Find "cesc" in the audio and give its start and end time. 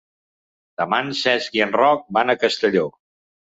1.19-1.59